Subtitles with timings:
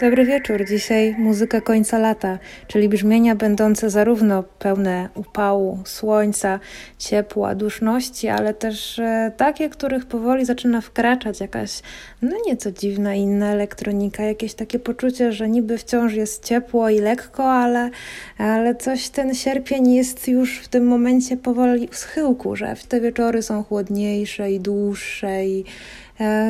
[0.00, 0.64] Dobry wieczór.
[0.64, 6.60] Dzisiaj muzyka końca lata, czyli brzmienia będące zarówno pełne upału, słońca,
[6.98, 11.82] ciepła, duszności, ale też e, takie, których powoli zaczyna wkraczać jakaś,
[12.22, 17.52] no nieco dziwna, inna elektronika, jakieś takie poczucie, że niby wciąż jest ciepło i lekko,
[17.52, 17.90] ale,
[18.38, 23.42] ale coś ten sierpień jest już w tym momencie powoli w schyłku, że te wieczory
[23.42, 25.64] są chłodniejsze i dłuższe i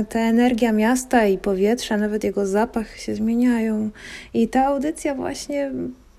[0.09, 3.91] ta energia miasta i powietrza, nawet jego zapach się zmieniają.
[4.35, 5.71] I ta audycja właśnie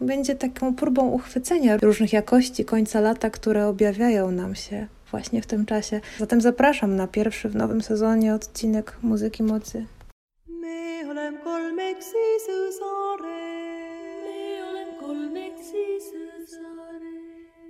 [0.01, 5.65] będzie taką próbą uchwycenia różnych jakości końca lata, które objawiają nam się właśnie w tym
[5.65, 6.01] czasie.
[6.19, 9.85] Zatem zapraszam na pierwszy w nowym sezonie odcinek Muzyki Mocy.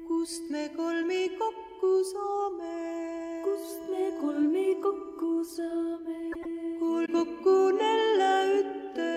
[0.08, 6.18] Kust me kolmi kokku saame kust me kolmi kokku saame.
[6.80, 9.08] kol kokku nälla ütte.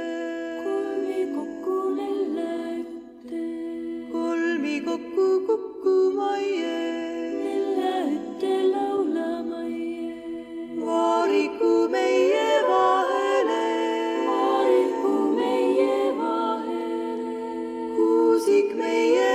[0.65, 3.43] kolmi kokku nälla ütte.
[4.15, 6.79] kolmi kokku kukku majje.
[7.44, 10.09] nälla ütte laula majje.
[10.87, 13.62] vaariku meie vahele.
[14.31, 17.12] vaariku meie vahele.
[17.97, 19.31] kuusik meie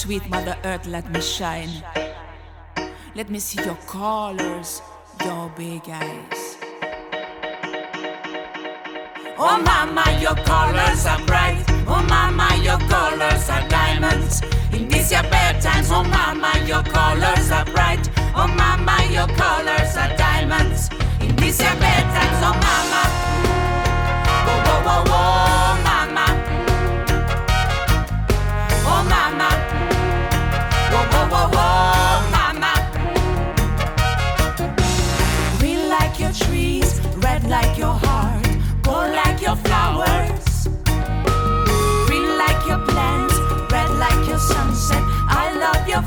[0.00, 1.68] sweet mother earth, let me shine.
[3.14, 4.80] Let me see your colors,
[5.22, 6.56] your big eyes.
[9.36, 11.62] Oh mama, your colors are bright.
[11.86, 14.40] Oh mama, your colors are diamonds.
[14.72, 18.08] In these your bad times, oh mama, your colors are bright.
[18.34, 20.88] Oh mama, your colors are diamonds.
[21.20, 23.02] In these your bad times, oh mama.
[24.46, 25.69] Whoa, whoa, whoa, whoa,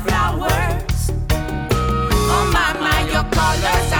[0.04, 1.10] flowers.
[2.34, 3.92] Oh mama, your colors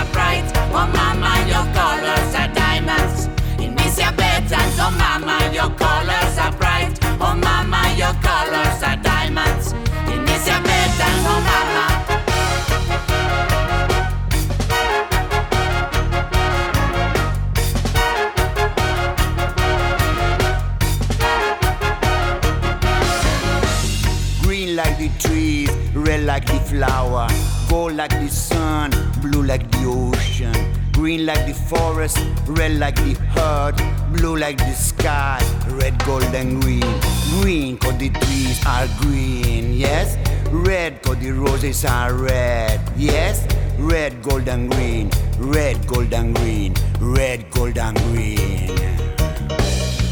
[26.75, 27.28] flower,
[27.69, 28.90] gold like the sun,
[29.23, 30.54] blue like the ocean.
[30.93, 33.76] Green like the forest, red like the heart,
[34.12, 35.40] blue like the sky,
[35.71, 36.95] red, gold, and green.
[37.40, 40.16] Green cause the trees are green, yes.
[40.50, 43.47] Red cause the roses are red, yes.
[43.78, 48.71] Red, gold, and green, red, gold, and green, red, gold, and green.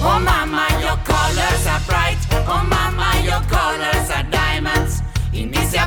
[0.05, 2.19] Oh mama, your colors are bright.
[2.47, 4.22] Oh mama, your colors are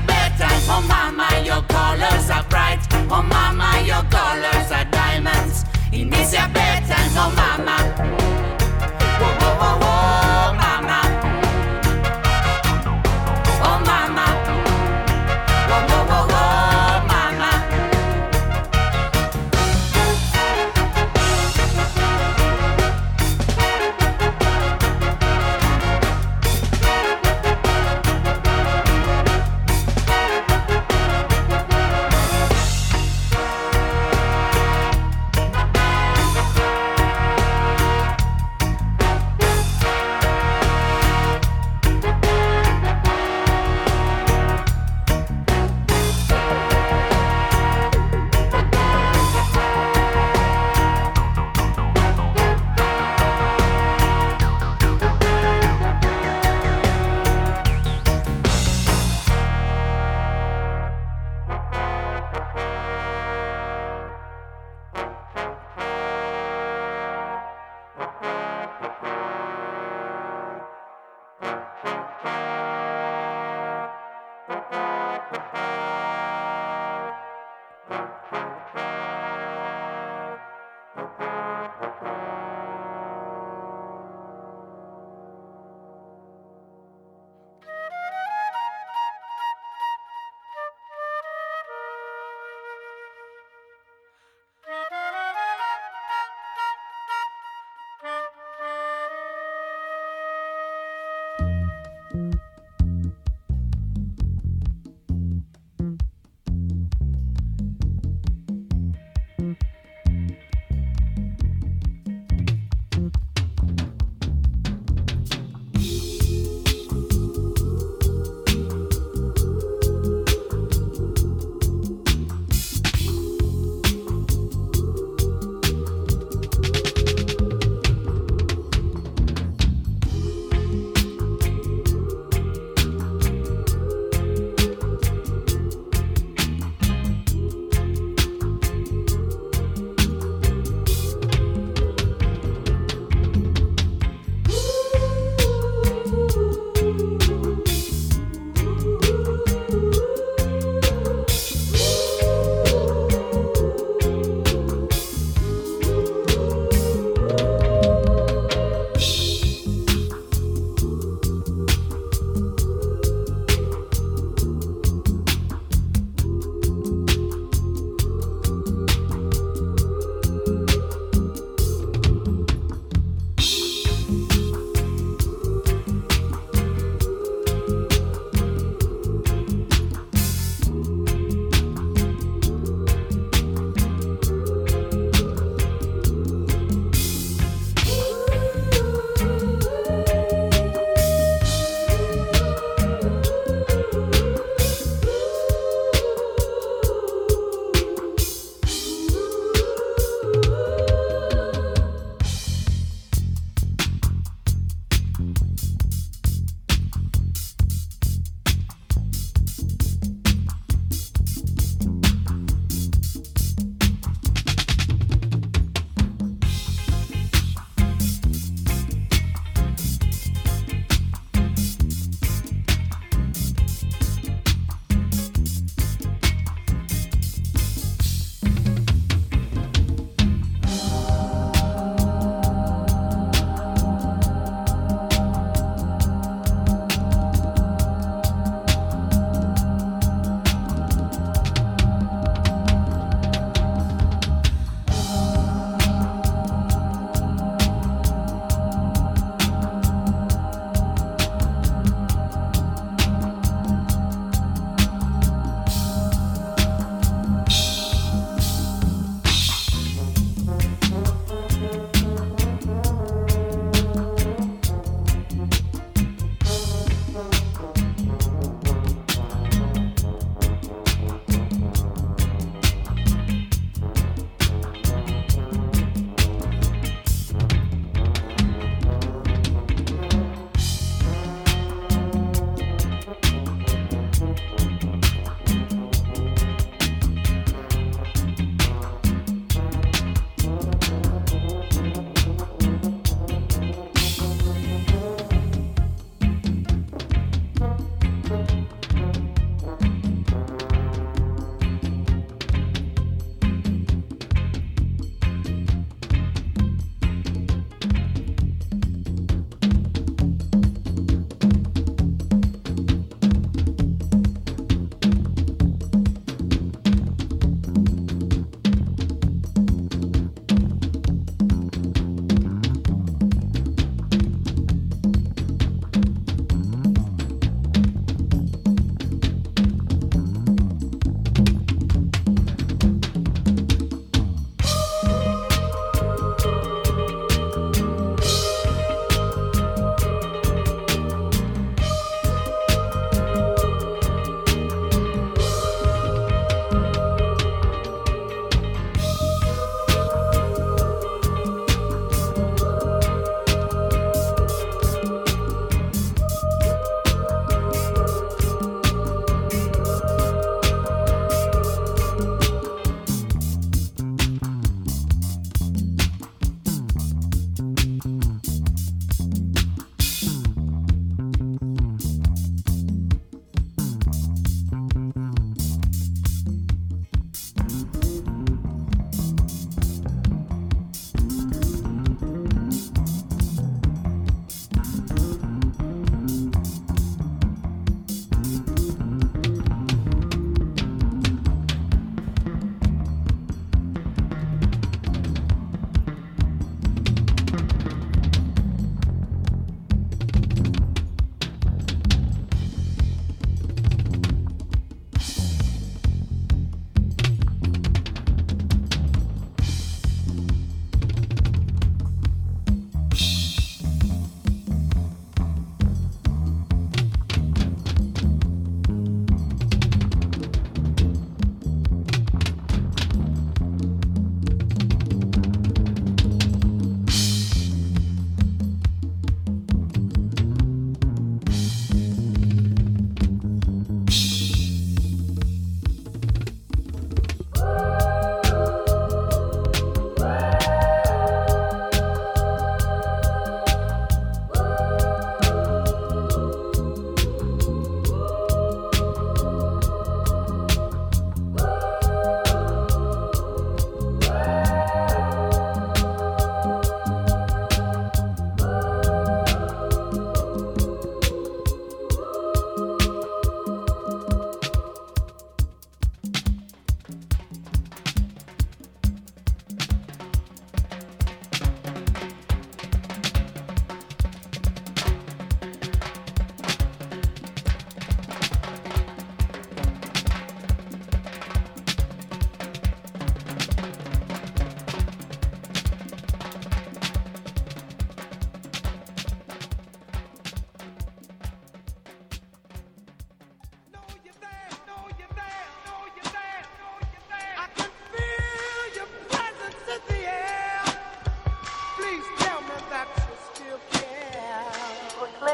[0.05, 2.79] bedtime, oh mama, your colors are bright.
[3.09, 5.65] Oh mama, your colors are diamonds.
[5.91, 8.54] In this your bedtime, oh mama.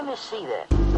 [0.02, 0.90] let me see that.